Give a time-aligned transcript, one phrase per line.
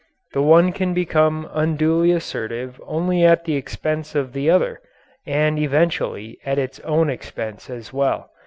[0.33, 4.81] The one can become unduly assertive only at the expense of the other
[5.27, 8.31] and eventually at its own expense as well.